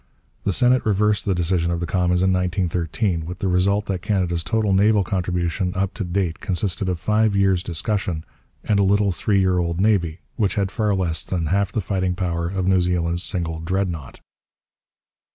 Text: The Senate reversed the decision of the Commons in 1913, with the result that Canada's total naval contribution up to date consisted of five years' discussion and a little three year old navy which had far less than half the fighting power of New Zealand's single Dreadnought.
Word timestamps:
The 0.45 0.51
Senate 0.51 0.83
reversed 0.83 1.25
the 1.25 1.35
decision 1.35 1.69
of 1.69 1.79
the 1.79 1.85
Commons 1.85 2.23
in 2.23 2.33
1913, 2.33 3.23
with 3.23 3.37
the 3.37 3.47
result 3.47 3.85
that 3.85 4.01
Canada's 4.01 4.43
total 4.43 4.73
naval 4.73 5.03
contribution 5.03 5.75
up 5.75 5.93
to 5.93 6.03
date 6.03 6.39
consisted 6.39 6.89
of 6.89 6.99
five 6.99 7.35
years' 7.35 7.61
discussion 7.61 8.23
and 8.63 8.79
a 8.79 8.83
little 8.83 9.11
three 9.11 9.39
year 9.39 9.59
old 9.59 9.79
navy 9.79 10.21
which 10.37 10.55
had 10.55 10.71
far 10.71 10.95
less 10.95 11.23
than 11.23 11.45
half 11.53 11.71
the 11.71 11.81
fighting 11.81 12.15
power 12.15 12.47
of 12.49 12.67
New 12.67 12.81
Zealand's 12.81 13.21
single 13.23 13.59
Dreadnought. 13.59 14.21